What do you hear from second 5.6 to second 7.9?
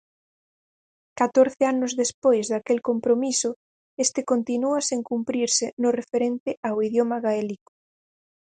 no referente ao idioma gaélico.